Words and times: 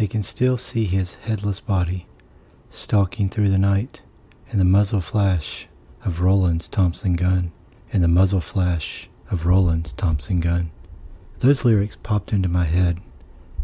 they 0.00 0.06
can 0.06 0.22
still 0.22 0.56
see 0.56 0.86
his 0.86 1.16
headless 1.26 1.60
body 1.60 2.06
stalking 2.70 3.28
through 3.28 3.50
the 3.50 3.58
night 3.58 4.00
and 4.50 4.58
the 4.58 4.64
muzzle 4.64 5.02
flash 5.02 5.68
of 6.06 6.22
Roland's 6.22 6.68
Thompson 6.68 7.12
gun 7.12 7.52
and 7.92 8.02
the 8.02 8.08
muzzle 8.08 8.40
flash 8.40 9.10
of 9.30 9.44
Roland's 9.44 9.92
Thompson 9.92 10.40
gun. 10.40 10.70
Those 11.40 11.66
lyrics 11.66 11.96
popped 11.96 12.32
into 12.32 12.48
my 12.48 12.64
head 12.64 13.02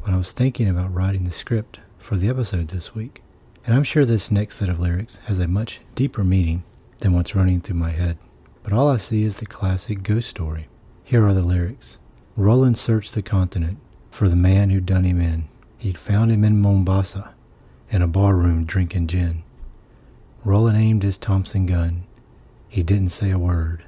when 0.02 0.12
I 0.12 0.18
was 0.18 0.30
thinking 0.30 0.68
about 0.68 0.92
writing 0.92 1.24
the 1.24 1.32
script 1.32 1.78
for 1.96 2.16
the 2.16 2.28
episode 2.28 2.68
this 2.68 2.94
week. 2.94 3.22
And 3.64 3.74
I'm 3.74 3.82
sure 3.82 4.04
this 4.04 4.30
next 4.30 4.56
set 4.56 4.68
of 4.68 4.78
lyrics 4.78 5.16
has 5.28 5.38
a 5.38 5.48
much 5.48 5.80
deeper 5.94 6.22
meaning 6.22 6.64
than 6.98 7.14
what's 7.14 7.34
running 7.34 7.62
through 7.62 7.76
my 7.76 7.92
head. 7.92 8.18
But 8.62 8.74
all 8.74 8.90
I 8.90 8.98
see 8.98 9.24
is 9.24 9.36
the 9.36 9.46
classic 9.46 10.02
ghost 10.02 10.28
story. 10.28 10.68
Here 11.02 11.26
are 11.26 11.32
the 11.32 11.42
lyrics. 11.42 11.96
Roland 12.36 12.76
searched 12.76 13.14
the 13.14 13.22
continent 13.22 13.78
for 14.10 14.28
the 14.28 14.36
man 14.36 14.68
who'd 14.68 14.84
done 14.84 15.04
him 15.04 15.18
in. 15.18 15.48
He'd 15.78 15.98
found 15.98 16.30
him 16.32 16.44
in 16.44 16.60
Mombasa, 16.60 17.34
in 17.90 18.02
a 18.02 18.06
barroom 18.06 18.64
drinking 18.64 19.06
gin. 19.08 19.42
Roland 20.44 20.78
aimed 20.78 21.02
his 21.02 21.18
Thompson 21.18 21.66
gun. 21.66 22.04
He 22.68 22.82
didn't 22.82 23.10
say 23.10 23.30
a 23.30 23.38
word, 23.38 23.84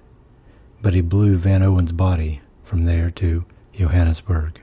but 0.82 0.95
he 0.95 1.01
blew 1.01 1.37
Van 1.37 1.62
Owen's 1.62 1.93
body 1.93 2.41
from 2.62 2.84
there 2.84 3.10
to 3.12 3.45
Johannesburg. 3.73 4.60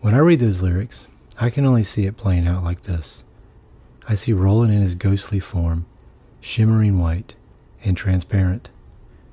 When 0.00 0.14
I 0.14 0.18
read 0.18 0.40
those 0.40 0.62
lyrics, 0.62 1.08
I 1.38 1.50
can 1.50 1.64
only 1.64 1.84
see 1.84 2.06
it 2.06 2.16
playing 2.16 2.46
out 2.46 2.64
like 2.64 2.82
this. 2.82 3.24
I 4.06 4.14
see 4.14 4.32
Roland 4.32 4.72
in 4.72 4.82
his 4.82 4.94
ghostly 4.94 5.40
form, 5.40 5.86
shimmering 6.40 6.98
white 6.98 7.34
and 7.82 7.96
transparent, 7.96 8.68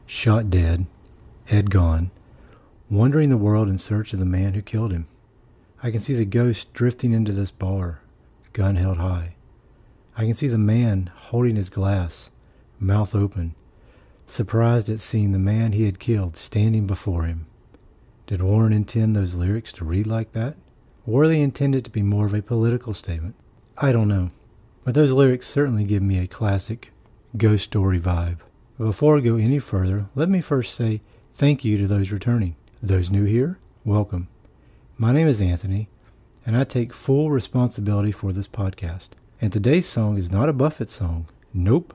shot 0.06 0.50
dead, 0.50 0.86
head 1.46 1.70
gone, 1.70 2.12
wandering 2.90 3.30
the 3.30 3.38
world 3.38 3.70
in 3.70 3.78
search 3.78 4.14
of 4.14 4.20
the 4.20 4.26
man 4.26 4.54
who 4.54 4.62
killed 4.62 4.92
him. 4.92 5.08
I 5.82 5.92
can 5.92 6.00
see 6.00 6.14
the 6.14 6.26
ghost 6.26 6.74
drifting 6.74 7.14
into 7.14 7.32
this 7.32 7.52
bar, 7.52 8.02
gun 8.54 8.78
held 8.78 8.98
high. 8.98 9.36
I 10.16 10.26
can 10.26 10.34
see 10.34 10.48
the 10.48 10.58
man 10.58 11.12
holding 11.16 11.56
his 11.56 11.70
glass, 11.70 12.32
mouth 12.80 13.14
open, 13.14 13.54
surprised 14.26 14.90
at 14.90 15.02
seeing 15.02 15.32
the 15.32 15.40
man 15.40 15.74
he 15.74 15.86
had 15.86 16.00
killed 16.00 16.36
standing 16.36 16.88
before 16.88 17.24
him. 17.24 17.46
Did 18.26 18.42
Warren 18.42 18.74
intend 18.74 19.16
those 19.16 19.36
lyrics 19.36 19.72
to 19.74 19.86
read 19.86 20.08
like 20.08 20.32
that? 20.34 20.56
Or 21.06 21.14
were 21.14 21.28
they 21.28 21.40
intended 21.40 21.86
to 21.86 21.92
be 21.92 22.02
more 22.02 22.26
of 22.26 22.34
a 22.34 22.42
political 22.42 22.96
statement? 22.96 23.36
I 23.78 23.92
don't 23.92 24.08
know. 24.08 24.32
But 24.84 24.96
those 24.96 25.12
lyrics 25.12 25.48
certainly 25.48 25.84
give 25.84 26.02
me 26.02 26.18
a 26.18 26.28
classic 26.28 26.92
ghost 27.38 27.66
story 27.66 28.00
vibe. 28.00 28.40
Before 28.80 29.18
I 29.18 29.22
go 29.22 29.36
any 29.36 29.60
further, 29.60 30.08
let 30.16 30.28
me 30.28 30.42
first 30.42 30.76
say 30.76 31.02
thank 31.34 31.64
you 31.64 31.78
to 31.78 31.88
those 31.88 32.12
returning. 32.12 32.56
Those 32.82 33.12
new 33.12 33.26
here, 33.26 33.60
welcome. 33.86 34.28
My 35.00 35.12
name 35.12 35.28
is 35.28 35.40
Anthony, 35.40 35.90
and 36.44 36.58
I 36.58 36.64
take 36.64 36.92
full 36.92 37.30
responsibility 37.30 38.12
for 38.12 38.34
this 38.34 38.48
podcast. 38.48 39.10
And 39.40 39.54
today's 39.54 39.86
song 39.86 40.18
is 40.18 40.32
not 40.32 40.50
a 40.50 40.54
Buffett 40.54 40.90
song. 40.90 41.28
Nope. 41.54 41.94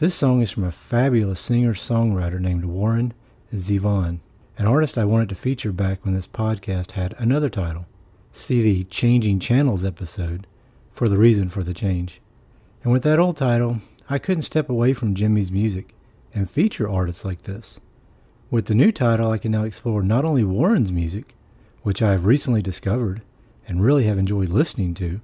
This 0.00 0.16
song 0.16 0.42
is 0.42 0.50
from 0.50 0.64
a 0.64 0.72
fabulous 0.72 1.38
singer 1.38 1.74
songwriter 1.74 2.40
named 2.40 2.64
Warren 2.64 3.14
Zevon, 3.54 4.18
an 4.58 4.66
artist 4.66 4.98
I 4.98 5.04
wanted 5.04 5.28
to 5.28 5.36
feature 5.36 5.70
back 5.70 6.04
when 6.04 6.12
this 6.12 6.26
podcast 6.26 6.92
had 6.92 7.14
another 7.18 7.48
title 7.48 7.86
see 8.32 8.62
the 8.62 8.82
Changing 8.82 9.38
Channels 9.38 9.84
episode 9.84 10.48
for 10.90 11.08
the 11.08 11.18
reason 11.18 11.50
for 11.50 11.62
the 11.62 11.72
change. 11.72 12.20
And 12.82 12.92
with 12.92 13.04
that 13.04 13.20
old 13.20 13.36
title, 13.36 13.76
I 14.08 14.18
couldn't 14.18 14.42
step 14.42 14.68
away 14.68 14.92
from 14.92 15.14
Jimmy's 15.14 15.52
music 15.52 15.94
and 16.34 16.50
feature 16.50 16.90
artists 16.90 17.24
like 17.24 17.42
this. 17.42 17.78
With 18.50 18.66
the 18.66 18.74
new 18.74 18.90
title, 18.90 19.30
I 19.30 19.38
can 19.38 19.52
now 19.52 19.62
explore 19.62 20.02
not 20.02 20.24
only 20.24 20.42
Warren's 20.42 20.90
music, 20.90 21.36
which 21.82 22.02
I 22.02 22.12
have 22.12 22.26
recently 22.26 22.62
discovered 22.62 23.22
and 23.66 23.82
really 23.82 24.04
have 24.04 24.18
enjoyed 24.18 24.48
listening 24.48 24.94
to, 24.94 25.20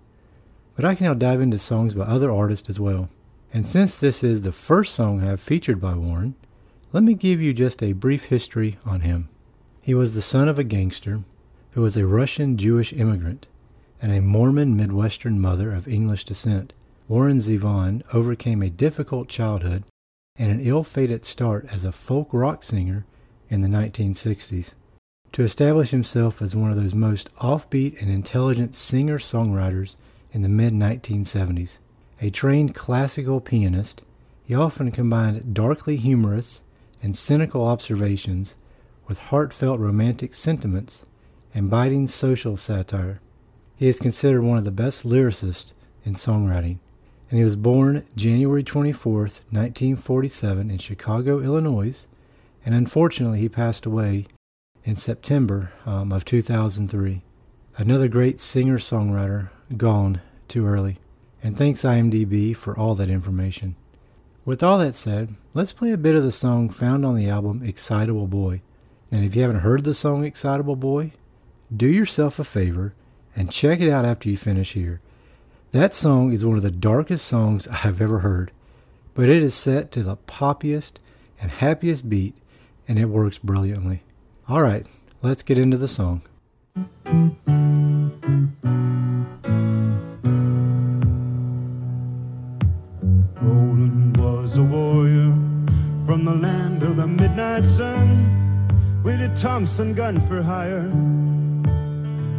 but 0.75 0.85
I 0.85 0.95
can 0.95 1.07
now 1.07 1.15
dive 1.15 1.41
into 1.41 1.59
songs 1.59 1.95
by 1.95 2.05
other 2.05 2.31
artists 2.31 2.69
as 2.69 2.79
well. 2.79 3.09
And 3.53 3.67
since 3.67 3.97
this 3.97 4.23
is 4.23 4.43
the 4.43 4.53
first 4.53 4.95
song 4.95 5.23
I 5.23 5.27
have 5.27 5.41
featured 5.41 5.81
by 5.81 5.95
Warren, 5.95 6.35
let 6.93 7.03
me 7.03 7.15
give 7.15 7.41
you 7.41 7.53
just 7.53 7.83
a 7.83 7.93
brief 7.93 8.25
history 8.25 8.79
on 8.85 9.01
him. 9.01 9.29
He 9.81 9.95
was 9.95 10.13
the 10.13 10.23
son 10.23 10.49
of 10.49 10.59
a 10.59 10.65
gangster 10.65 11.21
who 11.73 11.83
was 11.83 11.97
a 11.97 12.07
Russian 12.07 12.57
Jewish 12.57 12.93
immigrant 12.93 13.47
and 14.01 14.13
a 14.13 14.21
Mormon 14.21 14.77
Midwestern 14.77 15.41
mother 15.41 15.73
of 15.73 15.89
English 15.89 16.25
descent, 16.25 16.73
Warren 17.09 17.39
Zevon 17.39 18.03
overcame 18.13 18.63
a 18.63 18.71
difficult 18.71 19.29
childhood 19.29 19.85
and 20.37 20.51
an 20.51 20.61
ill-fated 20.61 21.25
start 21.25 21.67
as 21.71 21.85
a 21.85 21.93
folk 21.93 22.29
rock 22.33 22.63
singer 22.63 23.07
in 23.49 23.63
the 23.63 23.69
1960s. 23.69 24.73
To 25.33 25.43
establish 25.43 25.91
himself 25.91 26.41
as 26.41 26.57
one 26.57 26.71
of 26.71 26.77
those 26.77 26.95
most 26.95 27.35
offbeat 27.37 28.01
and 28.01 28.11
intelligent 28.11 28.75
singer-songwriters 28.75 29.97
in 30.33 30.43
the 30.43 30.49
mid-1970s. 30.49 31.79
A 32.21 32.31
trained 32.31 32.75
classical 32.75 33.41
pianist, 33.41 34.03
he 34.45 34.55
often 34.55 34.91
combined 34.91 35.53
darkly 35.53 35.97
humorous 35.97 36.63
and 37.03 37.17
cynical 37.17 37.67
observations 37.67 38.55
with 39.07 39.19
heartfelt 39.19 39.79
romantic 39.79 40.35
sentiments 40.35 41.05
and 41.55 41.71
biting 41.71 42.07
social 42.07 42.57
satire. 42.57 43.21
He 43.77 43.89
is 43.89 43.99
considered 43.99 44.43
one 44.43 44.59
of 44.59 44.65
the 44.65 44.71
best 44.71 45.05
lyricists 45.05 45.73
in 46.05 46.15
songwriting, 46.15 46.79
and 47.31 47.39
he 47.39 47.45
was 47.45 47.57
born 47.57 48.07
January 48.17 48.63
24, 48.63 49.13
1947, 49.21 50.71
in 50.71 50.79
Chicago, 50.79 51.41
Illinois, 51.41 52.07
and 52.65 52.75
unfortunately 52.75 53.41
he 53.41 53.49
passed 53.49 53.85
away 53.85 54.27
in 54.87 54.97
September 54.97 55.73
um, 55.85 56.13
of 56.13 56.25
2003. 56.25 57.23
Another 57.77 58.09
great 58.09 58.41
singer 58.41 58.79
songwriter 58.79 59.51
gone 59.77 60.23
too 60.49 60.67
early. 60.67 60.99
And 61.43 61.59
thanks 61.59 61.83
IMDb 61.83 62.57
for 62.57 62.79
all 62.79 62.95
that 62.95 63.11
information. 63.11 63.75
With 64.45 64.63
all 64.63 64.79
that 64.79 64.95
said, 64.95 65.35
let's 65.53 65.73
play 65.73 65.91
a 65.91 65.99
bit 65.99 66.15
of 66.15 66.23
the 66.23 66.33
song 66.33 66.71
found 66.71 67.05
on 67.05 67.17
the 67.17 67.29
album 67.29 67.63
Excitable 67.65 68.29
Boy. 68.29 68.63
And 69.11 69.25
if 69.25 69.35
you 69.35 69.43
haven't 69.43 69.61
heard 69.61 69.83
the 69.85 69.93
song 69.93 70.25
Excitable 70.25 70.77
Boy, 70.77 71.13
do 71.77 71.89
yourself 71.89 72.39
a 72.39 72.45
favor 72.45 72.95
and 73.35 73.51
check 73.51 73.81
it 73.81 73.91
out 73.91 74.05
after 74.05 74.31
you 74.31 74.37
finish 74.37 74.73
here. 74.73 75.01
That 75.73 75.95
song 75.95 76.33
is 76.33 76.45
one 76.45 76.57
of 76.57 76.63
the 76.63 76.71
darkest 76.71 77.27
songs 77.27 77.67
I've 77.85 78.01
ever 78.01 78.21
heard, 78.21 78.53
but 79.15 79.29
it 79.29 79.43
is 79.43 79.55
set 79.55 79.91
to 79.93 80.05
the 80.05 80.17
poppiest 80.17 80.93
and 81.41 81.51
happiest 81.51 82.09
beat, 82.09 82.37
and 82.87 82.99
it 82.99 83.07
works 83.07 83.39
brilliantly. 83.39 84.03
All 84.49 84.63
right, 84.63 84.87
let's 85.23 85.43
get 85.43 85.59
into 85.59 85.77
the 85.77 85.89
song. 85.89 86.23
Roland 93.43 94.17
was 94.17 94.57
a 94.59 94.63
warrior 94.63 95.35
from 96.07 96.25
the 96.25 96.33
land 96.33 96.85
of 96.85 96.95
the 96.95 97.09
midnight 97.09 97.65
sun 97.65 99.03
with 99.03 99.21
a 99.21 99.35
Thompson 99.35 99.95
gun 99.95 100.21
for 100.29 100.41
hire 100.41 100.93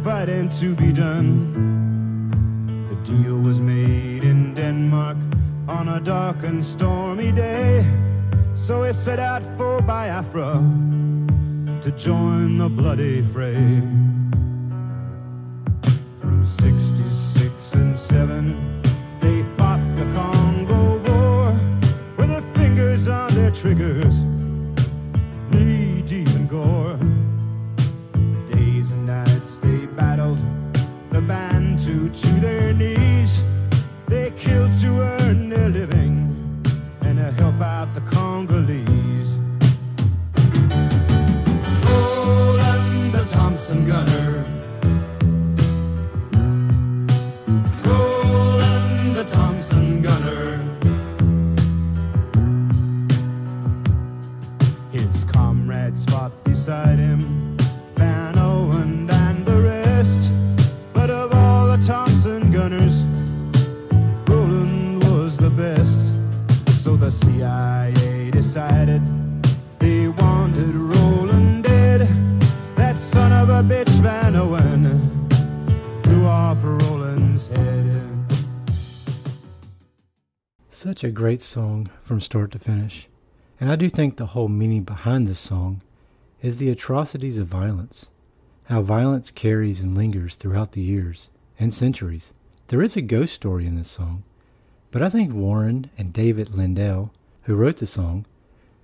fighting 0.02 0.48
to 0.48 0.74
be 0.74 0.90
done. 0.90 1.28
The 2.88 3.12
deal 3.12 3.36
was 3.36 3.60
made 3.60 4.24
in 4.24 4.54
Denmark 4.54 5.18
on 5.68 5.90
a 5.90 6.00
dark 6.00 6.42
and 6.42 6.64
stormy 6.64 7.32
day. 7.32 7.84
So 8.54 8.84
he 8.84 8.94
set 8.94 9.18
out 9.18 9.42
for 9.58 9.82
Biafra 9.82 10.62
to 11.82 11.90
join 11.92 12.58
the 12.58 12.68
bloody 12.68 13.22
fray. 13.22 13.80
Through 16.20 16.44
66 16.44 17.74
and 17.74 17.96
7, 17.96 18.82
they 19.20 19.44
fought 19.56 19.80
the 19.96 20.04
Congo 20.12 20.98
War 21.06 21.52
with 22.16 22.30
their 22.30 22.42
fingers 22.56 23.08
on 23.08 23.32
their 23.34 23.52
triggers, 23.52 24.24
knee 25.50 26.02
deep 26.02 26.28
in 26.30 26.48
gore. 26.48 26.98
Days 28.52 28.90
and 28.92 29.06
nights 29.06 29.58
they 29.58 29.86
battled 29.86 30.40
the 31.10 31.20
Bantu 31.20 32.08
to 32.08 32.28
their 32.40 32.72
knees. 32.72 33.40
They 34.06 34.32
killed 34.32 34.72
to 34.80 35.00
earn 35.00 35.48
their 35.48 35.68
living 35.68 36.34
and 37.02 37.18
to 37.18 37.30
help 37.30 37.60
out 37.60 37.94
the 37.94 38.00
Congolese. 38.00 39.38
Such 80.98 81.10
a 81.10 81.12
great 81.12 81.40
song 81.40 81.90
from 82.02 82.20
start 82.20 82.50
to 82.50 82.58
finish. 82.58 83.06
And 83.60 83.70
I 83.70 83.76
do 83.76 83.88
think 83.88 84.16
the 84.16 84.34
whole 84.34 84.48
meaning 84.48 84.82
behind 84.82 85.28
this 85.28 85.38
song 85.38 85.80
is 86.42 86.56
the 86.56 86.70
atrocities 86.70 87.38
of 87.38 87.46
violence. 87.46 88.06
How 88.64 88.82
violence 88.82 89.30
carries 89.30 89.78
and 89.78 89.96
lingers 89.96 90.34
throughout 90.34 90.72
the 90.72 90.80
years 90.80 91.28
and 91.56 91.72
centuries. 91.72 92.32
There 92.66 92.82
is 92.82 92.96
a 92.96 93.00
ghost 93.00 93.32
story 93.32 93.64
in 93.64 93.76
this 93.76 93.88
song, 93.88 94.24
but 94.90 95.00
I 95.00 95.08
think 95.08 95.32
Warren 95.32 95.88
and 95.96 96.12
David 96.12 96.56
Lindell, 96.56 97.12
who 97.42 97.54
wrote 97.54 97.76
the 97.76 97.86
song, 97.86 98.26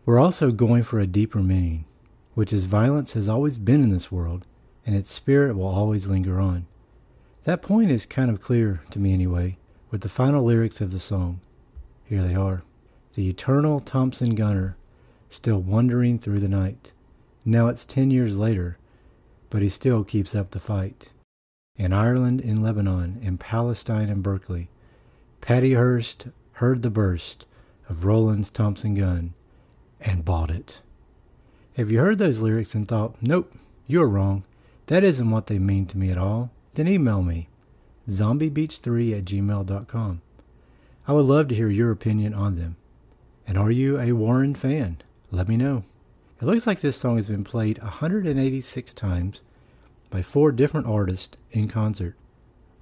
were 0.06 0.20
also 0.20 0.52
going 0.52 0.84
for 0.84 1.00
a 1.00 1.08
deeper 1.08 1.40
meaning, 1.40 1.84
which 2.34 2.52
is 2.52 2.66
violence 2.66 3.14
has 3.14 3.28
always 3.28 3.58
been 3.58 3.82
in 3.82 3.90
this 3.90 4.12
world, 4.12 4.46
and 4.86 4.94
its 4.94 5.12
spirit 5.12 5.56
will 5.56 5.66
always 5.66 6.06
linger 6.06 6.38
on. 6.38 6.66
That 7.42 7.60
point 7.60 7.90
is 7.90 8.06
kind 8.06 8.30
of 8.30 8.40
clear 8.40 8.82
to 8.90 9.00
me 9.00 9.12
anyway, 9.12 9.58
with 9.90 10.02
the 10.02 10.08
final 10.08 10.44
lyrics 10.44 10.80
of 10.80 10.92
the 10.92 11.00
song. 11.00 11.40
Here 12.04 12.22
they 12.22 12.34
are. 12.34 12.62
The 13.14 13.28
eternal 13.28 13.80
Thompson 13.80 14.30
gunner, 14.30 14.76
still 15.30 15.58
wandering 15.58 16.18
through 16.18 16.40
the 16.40 16.48
night. 16.48 16.92
Now 17.44 17.68
it's 17.68 17.84
ten 17.84 18.10
years 18.10 18.36
later, 18.36 18.78
but 19.50 19.62
he 19.62 19.68
still 19.68 20.04
keeps 20.04 20.34
up 20.34 20.50
the 20.50 20.60
fight. 20.60 21.08
In 21.76 21.92
Ireland, 21.92 22.40
in 22.40 22.62
Lebanon, 22.62 23.18
in 23.22 23.38
Palestine, 23.38 24.08
and 24.08 24.22
Berkeley, 24.22 24.68
Patty 25.40 25.74
Hearst 25.74 26.28
heard 26.52 26.82
the 26.82 26.90
burst 26.90 27.46
of 27.88 28.04
Roland's 28.04 28.50
Thompson 28.50 28.94
gun 28.94 29.34
and 30.00 30.24
bought 30.24 30.50
it. 30.50 30.80
Have 31.76 31.90
you 31.90 31.98
heard 31.98 32.18
those 32.18 32.40
lyrics 32.40 32.74
and 32.74 32.86
thought, 32.86 33.16
nope, 33.20 33.52
you're 33.86 34.06
wrong, 34.06 34.44
that 34.86 35.02
isn't 35.02 35.30
what 35.30 35.46
they 35.46 35.58
mean 35.58 35.86
to 35.86 35.98
me 35.98 36.10
at 36.10 36.18
all, 36.18 36.50
then 36.74 36.86
email 36.86 37.22
me, 37.22 37.48
zombiebeach3 38.08 39.18
at 39.18 39.24
gmail.com. 39.24 40.20
I 41.06 41.12
would 41.12 41.26
love 41.26 41.48
to 41.48 41.54
hear 41.54 41.68
your 41.68 41.90
opinion 41.90 42.32
on 42.32 42.56
them. 42.56 42.76
And 43.46 43.58
are 43.58 43.70
you 43.70 43.98
a 43.98 44.12
Warren 44.12 44.54
fan? 44.54 45.02
Let 45.30 45.48
me 45.48 45.56
know. 45.56 45.84
It 46.40 46.46
looks 46.46 46.66
like 46.66 46.80
this 46.80 46.96
song 46.96 47.16
has 47.16 47.26
been 47.26 47.44
played 47.44 47.78
186 47.78 48.94
times 48.94 49.42
by 50.10 50.22
four 50.22 50.50
different 50.50 50.86
artists 50.86 51.36
in 51.52 51.68
concert, 51.68 52.16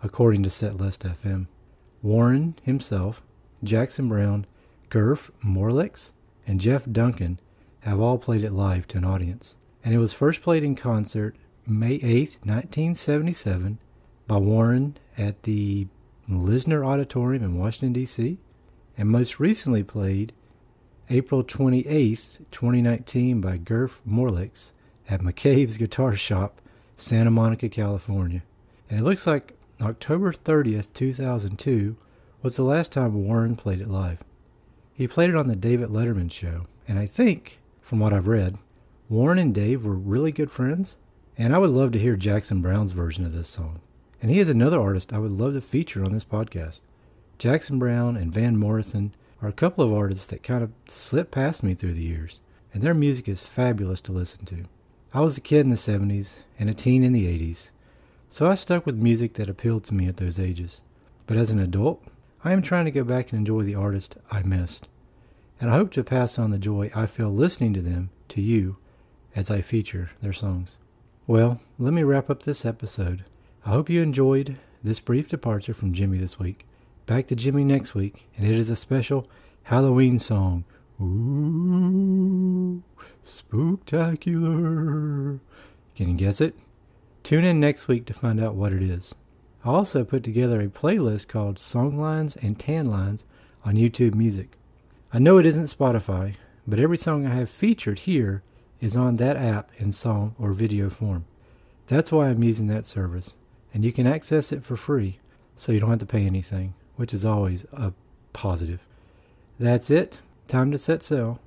according 0.03 0.43
to 0.45 0.49
Setlist 0.49 0.99
FM. 1.23 1.47
Warren 2.03 2.57
himself, 2.63 3.23
Jackson 3.65 4.09
Browne, 4.09 4.47
Gurf 4.91 5.31
Morlix, 5.45 6.11
and 6.47 6.61
Jeff 6.61 6.85
Duncan 6.91 7.41
have 7.81 8.01
all 8.01 8.19
played 8.19 8.45
it 8.45 8.53
live 8.53 8.87
to 8.89 8.99
an 8.99 9.05
audience. 9.05 9.57
And 9.85 9.95
it 9.95 9.99
was 9.99 10.13
first 10.13 10.43
played 10.43 10.63
in 10.63 10.77
concert 10.77 11.35
May 11.67 11.95
8, 11.95 12.39
1977, 12.45 13.79
by 14.27 14.37
Warren 14.37 14.97
at 15.17 15.43
the 15.43 15.87
Lisner 16.29 16.87
Auditorium 16.87 17.43
in 17.43 17.59
Washington, 17.59 17.93
D.C., 17.93 18.39
and 18.97 19.09
most 19.09 19.41
recently 19.41 19.83
played 19.83 20.33
April 21.11 21.43
28, 21.43 22.39
2019, 22.51 23.41
by 23.41 23.59
Gurf 23.59 23.97
Morlix 24.09 24.71
at 25.09 25.21
McCabe's 25.21 25.79
Guitar 25.79 26.15
Shop, 26.15 26.61
Santa 26.97 27.31
Monica, 27.31 27.69
California. 27.69 28.43
And 28.89 29.01
it 29.01 29.03
looks 29.03 29.27
like 29.27 29.55
October 29.81 30.33
30th, 30.33 30.87
2002 30.95 31.97
was 32.43 32.57
the 32.57 32.63
last 32.63 32.93
time 32.93 33.27
Warren 33.27 33.57
played 33.57 33.81
it 33.81 33.89
live. 33.89 34.19
He 34.95 35.09
played 35.09 35.31
it 35.31 35.37
on 35.37 35.49
the 35.49 35.57
David 35.57 35.89
Letterman 35.89 36.31
show, 36.31 36.67
and 36.87 36.99
I 36.99 37.07
think, 37.07 37.59
from 37.81 37.99
what 37.99 38.13
I've 38.13 38.27
read, 38.27 38.59
Warren 39.09 39.39
and 39.39 39.55
Dave 39.55 39.85
were 39.85 39.95
really 39.95 40.33
good 40.33 40.51
friends, 40.51 40.97
and 41.37 41.55
I 41.55 41.59
would 41.59 41.71
love 41.71 41.93
to 41.93 41.99
hear 41.99 42.17
Jackson 42.17 42.61
Browne's 42.61 42.93
version 42.93 43.25
of 43.25 43.33
this 43.33 43.49
song. 43.49 43.81
And 44.23 44.31
he 44.31 44.39
is 44.39 44.49
another 44.49 44.81
artist 44.81 45.13
I 45.13 45.19
would 45.19 45.33
love 45.33 45.55
to 45.55 45.61
feature 45.61 46.05
on 46.05 46.13
this 46.13 46.25
podcast. 46.25 46.81
Jackson 47.39 47.81
Browne 47.81 48.17
and 48.17 48.33
Van 48.33 48.57
Morrison 48.57 49.13
are 49.43 49.49
a 49.49 49.53
couple 49.53 49.85
of 49.85 49.93
artists 49.93 50.27
that 50.27 50.45
kind 50.45 50.63
of 50.63 50.71
slipped 50.87 51.33
past 51.33 51.65
me 51.65 51.75
through 51.75 51.95
the 51.95 52.05
years, 52.05 52.39
and 52.73 52.85
their 52.85 52.95
music 52.95 53.29
is 53.29 53.43
fabulous 53.43 54.01
to 54.03 54.13
listen 54.13 54.47
to. 54.47 54.65
I 55.13 55.21
was 55.23 55.37
a 55.37 55.41
kid 55.41 55.63
in 55.63 55.71
the 55.71 55.77
70s 55.77 56.35
and 56.57 56.71
a 56.71 56.75
teen 56.75 57.03
in 57.03 57.13
the 57.13 57.27
80s, 57.27 57.71
so 58.31 58.47
I 58.47 58.55
stuck 58.55 58.87
with 58.87 58.95
music 58.95 59.35
that 59.35 59.49
appealed 59.49 59.83
to 59.85 59.95
me 59.95 60.07
at 60.07 60.19
those 60.19 60.39
ages. 60.39 60.81
But 61.27 61.37
as 61.37 61.51
an 61.51 61.59
adult, 61.59 62.01
I 62.45 62.53
am 62.53 62.63
trying 62.63 62.85
to 62.85 62.93
go 62.93 63.03
back 63.03 63.33
and 63.33 63.41
enjoy 63.41 63.65
the 63.65 63.75
artist 63.75 64.17
I 64.31 64.45
missed, 64.45 64.87
and 65.61 65.69
I 65.69 65.75
hope 65.75 65.91
to 65.93 66.05
pass 66.05 66.39
on 66.39 66.53
the 66.53 66.59
joy 66.59 66.93
I 66.95 67.07
feel 67.07 67.31
listening 67.31 67.75
to 67.75 67.83
them 67.83 68.11
to 68.29 68.41
you 68.41 68.77
as 69.35 69.51
I 69.51 69.63
feature 69.63 70.13
their 70.23 70.33
songs. 70.33 70.77
Well, 71.27 71.61
let 71.77 71.93
me 71.93 72.05
wrap 72.05 72.31
up 72.31 72.45
this 72.45 72.65
episode. 72.65 73.25
I 73.65 73.71
hope 73.71 73.89
you 73.89 74.03
enjoyed 74.03 74.59
this 74.83 74.99
brief 74.99 75.29
departure 75.29 75.73
from 75.73 75.93
Jimmy 75.93 76.19
this 76.19 76.37
week. 76.37 76.67
Back 77.07 77.29
to 77.29 77.37
Jimmy 77.37 77.63
next 77.63 77.95
week, 77.95 78.29
and 78.37 78.45
it 78.45 78.57
is 78.57 78.69
a 78.69 78.75
special 78.75 79.31
Halloween 79.65 80.19
song. 80.19 80.65
Ooh, 81.01 82.83
spooktacular. 83.25 85.39
Can 85.95 86.09
you 86.09 86.17
guess 86.17 86.41
it? 86.41 86.57
Tune 87.23 87.45
in 87.45 87.61
next 87.61 87.87
week 87.87 88.05
to 88.07 88.13
find 88.13 88.43
out 88.43 88.57
what 88.57 88.73
it 88.73 88.83
is. 88.83 89.15
I 89.65 89.69
also 89.69 90.03
put 90.03 90.25
together 90.25 90.61
a 90.61 90.67
playlist 90.67 91.29
called 91.29 91.59
Songlines 91.59 92.35
and 92.43 92.59
Tan 92.59 92.87
Lines 92.87 93.25
on 93.65 93.77
YouTube 93.77 94.17
Music. 94.17 94.59
I 95.13 95.21
know 95.21 95.39
it 95.39 95.47
isn't 95.47 95.67
Spotify, 95.67 96.35
but 96.67 96.81
every 96.81 96.99
song 96.99 97.27
I 97.27 97.37
have 97.37 97.49
featured 97.49 98.01
here 98.01 98.43
is 98.81 98.97
on 98.97 99.19
that 99.19 99.37
app 99.37 99.71
in 99.79 99.93
song 99.93 100.35
or 100.37 100.53
video 100.53 100.91
form. 100.91 101.27
That's 101.87 102.11
why 102.11 102.29
I'm 102.29 102.43
using 102.43 102.67
that 102.67 102.87
service 102.87 103.37
and 103.73 103.85
you 103.85 103.93
can 103.93 104.07
access 104.07 104.53
it 104.53 104.65
for 104.65 104.77
free, 104.77 105.19
so 105.57 105.73
you 105.73 105.81
don't 105.81 105.91
have 105.91 105.99
to 106.01 106.07
pay 106.07 106.25
anything, 106.25 106.75
which 106.97 107.15
is 107.15 107.25
always 107.25 107.65
a 107.73 107.93
positive. 108.33 108.81
That's 109.59 109.91
it. 109.91 110.19
Time 110.49 110.71
to 110.73 110.79
set 110.79 111.03
sail. 111.03 111.41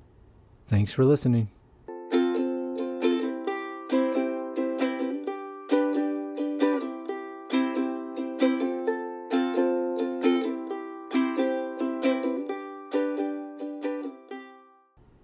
Thanks 0.66 0.92
for 0.92 1.04
listening. 1.04 1.48